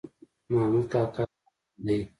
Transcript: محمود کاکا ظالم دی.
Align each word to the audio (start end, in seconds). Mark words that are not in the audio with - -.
محمود 0.51 0.85
کاکا 0.91 1.23
ظالم 1.29 1.81
دی. 1.85 1.99